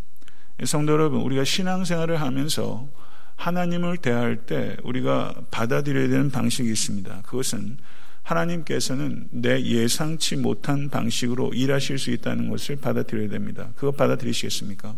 성도 0.64 0.92
여러분, 0.92 1.20
우리가 1.23 1.44
신앙생활을 1.44 2.20
하면서 2.20 2.88
하나님을 3.37 3.96
대할 3.99 4.37
때 4.37 4.77
우리가 4.83 5.35
받아들여야 5.51 6.09
되는 6.09 6.31
방식이 6.31 6.68
있습니다. 6.70 7.23
그것은 7.23 7.79
하나님께서는 8.23 9.29
내 9.31 9.62
예상치 9.62 10.37
못한 10.37 10.90
방식으로 10.90 11.53
일하실 11.55 11.99
수 11.99 12.11
있다는 12.11 12.51
것을 12.51 12.77
받아들여야 12.77 13.29
됩니다. 13.29 13.70
그거 13.77 13.92
받아들이시겠습니까? 13.92 14.94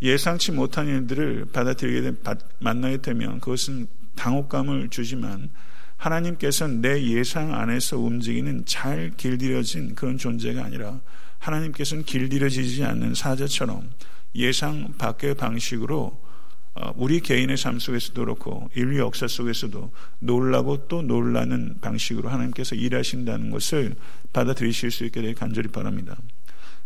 예상치 0.00 0.52
못한 0.52 0.86
일들을 0.88 1.46
받아들이게 1.52 2.02
된, 2.02 2.16
만나게 2.60 2.98
되면 2.98 3.40
그것은 3.40 3.86
당혹감을 4.16 4.88
주지만 4.90 5.50
하나님께서는 5.96 6.80
내 6.80 7.02
예상 7.04 7.54
안에서 7.54 7.98
움직이는 7.98 8.64
잘 8.64 9.12
길들여진 9.16 9.94
그런 9.94 10.18
존재가 10.18 10.64
아니라 10.64 11.00
하나님께서는 11.42 12.04
길들여지지 12.04 12.84
않는 12.84 13.14
사자처럼 13.14 13.90
예상 14.34 14.94
밖의 14.96 15.34
방식으로 15.34 16.20
어, 16.74 16.92
우리 16.96 17.20
개인의 17.20 17.58
삶 17.58 17.78
속에서도 17.78 18.18
그렇고 18.18 18.70
인류 18.74 19.00
역사 19.00 19.28
속에서도 19.28 19.92
놀라고 20.20 20.88
또 20.88 21.02
놀라는 21.02 21.80
방식으로 21.80 22.30
하나님께서 22.30 22.74
일하신다는 22.74 23.50
것을 23.50 23.94
받아들이실 24.32 24.90
수 24.90 25.04
있게 25.04 25.20
되길 25.20 25.34
간절히 25.34 25.68
바랍니다. 25.68 26.16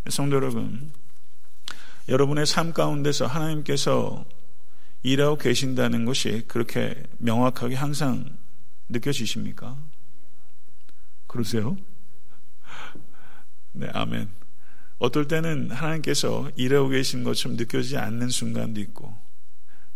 성도 0.09 0.37
여러분, 0.37 0.90
여러분의 2.09 2.47
삶 2.47 2.73
가운데서 2.73 3.27
하나님께서 3.27 4.25
일하고 5.05 5.37
계신다는 5.37 6.05
것이 6.05 6.45
그렇게 6.49 7.01
명확하게 7.19 7.77
항상 7.77 8.25
느껴지십니까? 8.88 9.77
그러세요? 11.29 11.77
네, 13.73 13.88
아멘. 13.92 14.45
어떨 14.98 15.28
때는 15.28 15.70
하나님께서 15.70 16.50
일하고 16.56 16.88
계신 16.88 17.24
것처럼 17.24 17.56
느껴지지 17.56 17.96
않는 17.98 18.28
순간도 18.28 18.80
있고, 18.80 19.26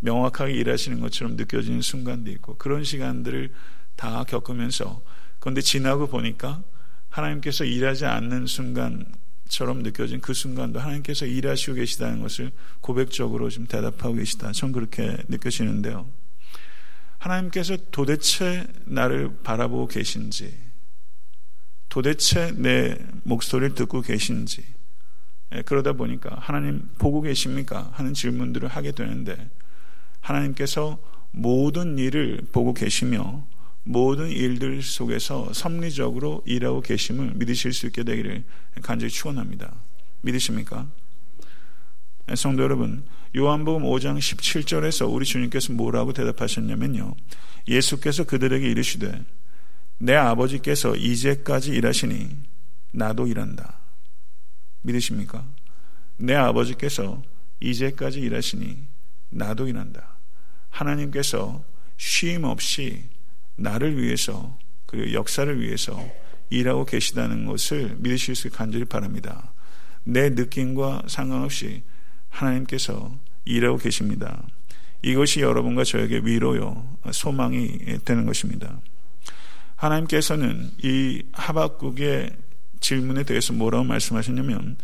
명확하게 0.00 0.54
일하시는 0.54 1.00
것처럼 1.00 1.36
느껴지는 1.36 1.82
순간도 1.82 2.30
있고 2.32 2.56
그런 2.56 2.84
시간들을 2.84 3.52
다 3.96 4.24
겪으면서 4.24 5.02
그런데 5.38 5.60
지나고 5.60 6.06
보니까 6.06 6.62
하나님께서 7.08 7.64
일하지 7.64 8.06
않는 8.06 8.46
순간처럼 8.46 9.82
느껴진 9.82 10.20
그 10.20 10.32
순간도 10.32 10.80
하나님께서 10.80 11.26
일하시고 11.26 11.74
계시다는 11.74 12.20
것을 12.22 12.50
고백적으로 12.80 13.50
좀 13.50 13.66
대답하고 13.66 14.14
계시다. 14.14 14.52
전 14.52 14.72
그렇게 14.72 15.16
느껴지는데요. 15.28 16.06
하나님께서 17.18 17.76
도대체 17.90 18.66
나를 18.86 19.36
바라보고 19.42 19.88
계신지, 19.88 20.56
도대체 21.90 22.52
내 22.52 22.96
목소리를 23.24 23.74
듣고 23.74 24.00
계신지, 24.00 24.62
예, 24.62 24.79
그러다 25.66 25.94
보니까 25.94 26.36
하나님 26.40 26.88
보고 26.98 27.20
계십니까? 27.20 27.90
하는 27.92 28.14
질문들을 28.14 28.68
하게 28.68 28.92
되는데 28.92 29.50
하나님께서 30.20 30.98
모든 31.32 31.98
일을 31.98 32.42
보고 32.52 32.72
계시며 32.72 33.44
모든 33.82 34.28
일들 34.28 34.82
속에서 34.82 35.52
섭리적으로 35.52 36.42
일하고 36.46 36.80
계심을 36.80 37.32
믿으실 37.34 37.72
수 37.72 37.86
있게 37.86 38.04
되기를 38.04 38.44
간절히 38.82 39.10
축원합니다. 39.10 39.74
믿으십니까? 40.20 40.86
네, 42.26 42.36
성도 42.36 42.62
여러분, 42.62 43.02
요한복음 43.36 43.82
5장 43.82 44.18
17절에서 44.18 45.12
우리 45.12 45.24
주님께서 45.24 45.72
뭐라고 45.72 46.12
대답하셨냐면요. 46.12 47.14
예수께서 47.66 48.24
그들에게 48.24 48.68
이르시되 48.68 49.24
내 49.98 50.14
아버지께서 50.14 50.94
이제까지 50.94 51.72
일하시니 51.72 52.28
나도 52.92 53.26
일한다. 53.26 53.79
믿으십니까? 54.82 55.46
내 56.16 56.34
아버지께서 56.34 57.22
이제까지 57.60 58.20
일하시니 58.20 58.86
나도 59.30 59.68
일한다. 59.68 60.16
하나님께서 60.70 61.64
쉼 61.96 62.44
없이 62.44 63.04
나를 63.56 64.00
위해서 64.00 64.56
그리고 64.86 65.12
역사를 65.12 65.60
위해서 65.60 66.02
일하고 66.48 66.84
계시다는 66.84 67.46
것을 67.46 67.96
믿으실 67.98 68.34
수 68.34 68.50
간절히 68.50 68.84
바랍니다. 68.84 69.52
내 70.02 70.30
느낌과 70.30 71.04
상관없이 71.06 71.82
하나님께서 72.28 73.16
일하고 73.44 73.76
계십니다. 73.78 74.42
이것이 75.02 75.40
여러분과 75.40 75.84
저에게 75.84 76.20
위로요, 76.24 76.98
소망이 77.12 77.98
되는 78.04 78.26
것입니다. 78.26 78.80
하나님께서는 79.76 80.70
이 80.82 81.22
하박국의 81.32 82.32
질문에 82.90 83.22
대해서 83.22 83.52
뭐라고 83.52 83.84
말씀하셨냐면 83.84 84.76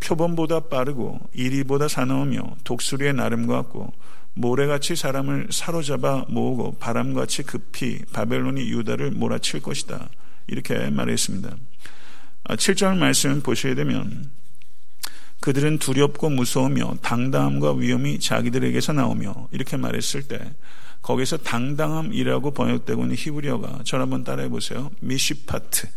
표범보다 0.00 0.60
빠르고 0.60 1.20
이리보다 1.34 1.88
사나우며 1.88 2.56
독수리의 2.64 3.12
나름과 3.12 3.54
같고 3.54 3.92
모래같이 4.32 4.96
사람을 4.96 5.48
사로잡아 5.50 6.24
모으고 6.28 6.78
바람같이 6.78 7.42
급히 7.42 7.98
바벨론이 8.14 8.62
유다를 8.70 9.10
몰아칠 9.10 9.60
것이다. 9.60 10.08
이렇게 10.46 10.88
말했습니다. 10.88 11.54
7절 12.44 12.86
아, 12.86 12.94
말씀 12.94 13.42
보셔야 13.42 13.74
되면 13.74 14.30
그들은 15.40 15.78
두렵고 15.78 16.30
무서우며 16.30 16.94
당당함과 17.02 17.74
위험이 17.74 18.18
자기들에게서 18.20 18.94
나오며 18.94 19.48
이렇게 19.52 19.76
말했을 19.76 20.22
때 20.22 20.38
거기서 21.02 21.38
당당함이라고 21.38 22.52
번역되고 22.52 23.02
있는 23.02 23.16
히브리어가 23.18 23.80
저를 23.84 24.04
한번 24.04 24.24
따라해 24.24 24.48
보세요. 24.48 24.90
미시파트. 25.00 25.88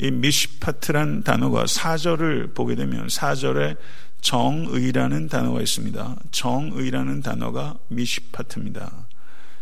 이 0.00 0.10
미시파트란 0.10 1.24
단어가 1.24 1.66
사절을 1.66 2.54
보게 2.54 2.74
되면 2.74 3.08
사절에 3.10 3.76
정의라는 4.22 5.28
단어가 5.28 5.60
있습니다. 5.60 6.16
정의라는 6.30 7.20
단어가 7.20 7.76
미시파트입니다. 7.88 9.06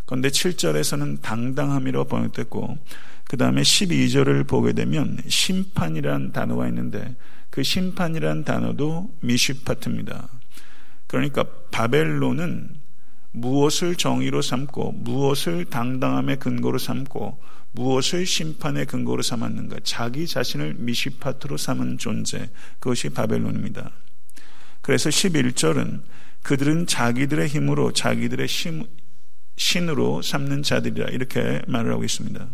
그런데 0.06 0.28
7절에서는 0.28 1.22
당당함이라고 1.22 2.08
번역됐고 2.08 2.78
그 3.24 3.36
다음에 3.36 3.62
12절을 3.62 4.46
보게 4.46 4.72
되면 4.72 5.18
심판이란 5.26 6.32
단어가 6.32 6.68
있는데 6.68 7.16
그 7.50 7.62
심판이란 7.62 8.44
단어도 8.44 9.10
미시파트입니다. 9.20 10.28
그러니까 11.08 11.44
바벨론은 11.72 12.70
무엇을 13.32 13.96
정의로 13.96 14.40
삼고 14.40 14.92
무엇을 14.92 15.64
당당함의 15.64 16.38
근거로 16.38 16.78
삼고 16.78 17.38
무엇을 17.72 18.26
심판의 18.26 18.86
근거로 18.86 19.22
삼았는가 19.22 19.80
자기 19.84 20.26
자신을 20.26 20.74
미시파트로 20.78 21.56
삼은 21.56 21.98
존재 21.98 22.50
그것이 22.80 23.10
바벨론입니다. 23.10 23.90
그래서 24.80 25.10
11절은 25.10 26.02
그들은 26.42 26.86
자기들의 26.86 27.48
힘으로 27.48 27.92
자기들의 27.92 28.48
심, 28.48 28.84
신으로 29.56 30.22
삼는 30.22 30.62
자들이라 30.62 31.10
이렇게 31.10 31.62
말을 31.66 31.92
하고 31.92 32.04
있습니다. 32.04 32.48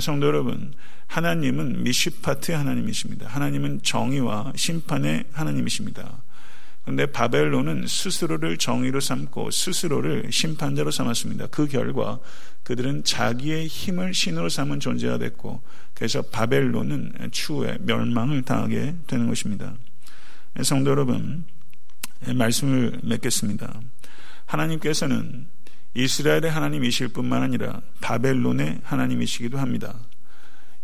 성도 0.00 0.26
여러분, 0.26 0.72
하나님은 1.06 1.82
미시파트의 1.82 2.56
하나님이십니다. 2.56 3.28
하나님은 3.28 3.82
정의와 3.82 4.54
심판의 4.56 5.24
하나님이십니다. 5.32 6.22
그런데 6.82 7.06
바벨론은 7.06 7.86
스스로를 7.86 8.58
정의로 8.58 9.00
삼고 9.00 9.50
스스로를 9.50 10.28
심판자로 10.30 10.90
삼았습니다. 10.90 11.46
그 11.48 11.68
결과 11.68 12.18
그들은 12.64 13.04
자기의 13.04 13.68
힘을 13.68 14.14
신으로 14.14 14.48
삼은 14.48 14.80
존재가 14.80 15.18
됐고 15.18 15.62
그래서 15.94 16.22
바벨론은 16.22 17.30
추후에 17.30 17.78
멸망을 17.80 18.42
당하게 18.42 18.96
되는 19.06 19.28
것입니다. 19.28 19.74
성도 20.62 20.90
여러분, 20.90 21.44
말씀을 22.26 23.00
맺겠습니다. 23.02 23.80
하나님께서는 24.46 25.46
이스라엘의 25.94 26.50
하나님이실 26.50 27.08
뿐만 27.08 27.42
아니라 27.42 27.80
바벨론의 28.00 28.80
하나님이시기도 28.82 29.58
합니다. 29.58 29.94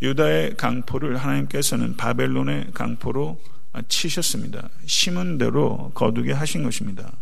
유다의 0.03 0.57
강포를 0.57 1.17
하나님께서는 1.17 1.97
바벨론의 1.97 2.69
강포로 2.73 3.41
치셨습니다. 3.89 4.69
심은 4.87 5.39
대로 5.39 5.91
거두게 5.95 6.33
하신 6.33 6.63
것입니다. 6.63 7.13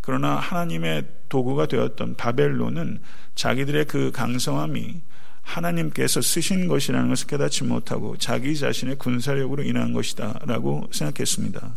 그러나 0.00 0.36
하나님의 0.36 1.04
도구가 1.28 1.66
되었던 1.66 2.16
바벨론은 2.16 3.00
자기들의 3.34 3.86
그 3.86 4.10
강성함이 4.12 5.00
하나님께서 5.42 6.20
쓰신 6.20 6.68
것이라는 6.68 7.08
것을 7.08 7.26
깨닫지 7.26 7.64
못하고 7.64 8.16
자기 8.16 8.56
자신의 8.56 8.96
군사력으로 8.96 9.62
인한 9.62 9.92
것이다 9.92 10.40
라고 10.46 10.88
생각했습니다. 10.90 11.76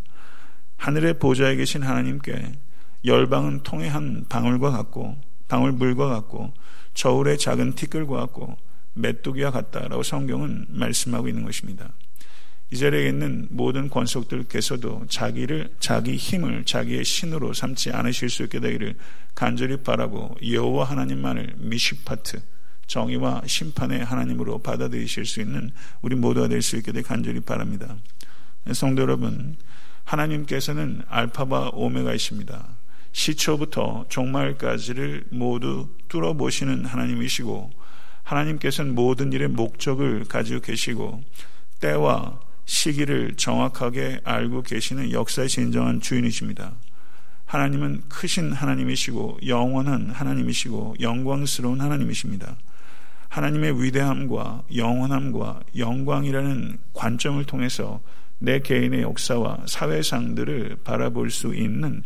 하늘의 0.78 1.20
보좌에 1.20 1.56
계신 1.56 1.84
하나님께 1.84 2.54
열방은 3.06 3.64
통해 3.64 3.88
한 3.88 4.26
방울과 4.30 4.72
같고 4.72 5.18
방울물과 5.48 6.08
같고 6.08 6.54
저울의 6.94 7.38
작은 7.38 7.76
티끌과 7.76 8.16
같고 8.18 8.58
메뚜기와 8.94 9.52
같다라고 9.52 10.04
성경은 10.04 10.66
말씀하고 10.70 11.28
있는 11.28 11.44
것입니다. 11.44 11.92
이 12.70 12.78
자리에 12.78 13.08
있는 13.08 13.48
모든 13.50 13.90
권속들께서도 13.90 15.06
자기를 15.08 15.76
자기 15.80 16.18
힘을 16.18 16.66
자기의 16.66 17.06
신으로 17.06 17.54
삼지 17.54 17.92
않으실 17.92 18.30
수 18.30 18.44
있게 18.44 18.60
되기를 18.60 18.96
간절히 19.36 19.78
바라고 19.78 20.36
여호와 20.46 20.86
하나님만을 20.86 21.56
미시파트 21.58 22.42
정의와 22.88 23.44
심판의 23.46 24.04
하나님으로 24.04 24.60
받아들이실 24.60 25.26
수 25.26 25.40
있는 25.42 25.72
우리 26.02 26.16
모두가 26.16 26.48
될 26.48 26.62
수 26.62 26.76
있게 26.78 26.92
되길 26.92 27.08
간절히 27.08 27.40
바랍니다. 27.40 27.96
성도 28.74 29.02
여러분, 29.04 29.56
하나님께서는 30.04 31.04
알파바 31.08 31.72
오메가이십니다. 31.74 32.68
시초부터 33.12 34.06
종말까지를 34.10 35.26
모두 35.32 35.90
뚫어보시는 36.08 36.86
하나님이시고 36.86 37.72
하나님께서는 38.24 38.94
모든 38.94 39.32
일의 39.32 39.48
목적을 39.48 40.26
가지고 40.26 40.62
계시고 40.62 41.24
때와 41.80 42.40
시기를 42.68 43.34
정확하게 43.38 44.20
알고 44.24 44.62
계시는 44.62 45.12
역사의 45.12 45.48
진정한 45.48 46.00
주인이십니다. 46.02 46.74
하나님은 47.46 48.04
크신 48.10 48.52
하나님이시고 48.52 49.40
영원한 49.48 50.10
하나님이시고 50.12 50.98
영광스러운 51.00 51.80
하나님이십니다. 51.80 52.58
하나님의 53.30 53.82
위대함과 53.82 54.64
영원함과 54.76 55.62
영광이라는 55.78 56.78
관점을 56.94 57.44
통해서 57.46 58.02
내 58.40 58.60
개인의 58.60 59.02
역사와 59.02 59.60
사회상들을 59.66 60.80
바라볼 60.84 61.32
수 61.32 61.56
있는 61.56 62.04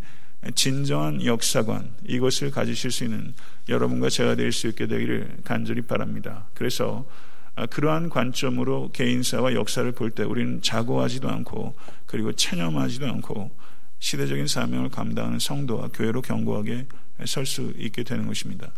진정한 0.54 1.26
역사관 1.26 1.90
이것을 2.08 2.52
가지실 2.52 2.92
수 2.92 3.04
있는 3.04 3.34
여러분과 3.68 4.10
제가 4.10 4.36
될 4.36 4.52
수 4.52 4.68
있게 4.68 4.86
되기를 4.86 5.38
간절히 5.44 5.82
바랍니다. 5.82 6.48
그래서 6.54 7.06
아, 7.08 7.31
그러한 7.56 8.10
관점으로 8.10 8.92
개인사와 8.92 9.54
역사를 9.54 9.90
볼 9.92 10.12
때 10.12 10.24
우리는 10.24 10.62
자고하지도 10.62 11.30
않고 11.30 11.76
그리고 12.06 12.32
체념하지도 12.34 13.08
않고 13.08 13.52
시대적인 14.00 14.48
사명을 14.48 14.90
감당하는 14.90 15.38
성도와 15.40 15.90
교회로 15.94 16.22
견고하게 16.22 16.88
설 17.26 17.46
수 17.46 17.74
있게 17.78 18.04
되는 18.04 18.26
것입니다. 18.26 18.72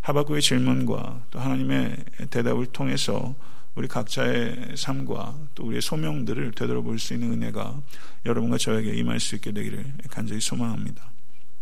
하박국의 0.00 0.42
질문과 0.42 1.22
또 1.30 1.38
하나님의 1.38 1.96
대답을 2.30 2.66
통해서 2.66 3.34
우리 3.74 3.88
각자의 3.88 4.74
삶과 4.76 5.38
또 5.54 5.66
우리의 5.66 5.80
소명들을 5.80 6.52
되돌아볼 6.52 6.98
수 6.98 7.14
있는 7.14 7.32
은혜가 7.32 7.80
여러분과 8.26 8.58
저에게 8.58 8.94
임할 8.94 9.20
수 9.20 9.34
있게 9.36 9.52
되기를 9.52 9.84
간절히 10.10 10.40
소망합니다. 10.40 11.13